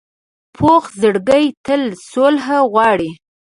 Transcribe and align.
پوخ 0.55 0.83
زړګی 1.01 1.45
تل 1.65 1.81
صلح 2.11 2.45
غواړي 2.71 3.11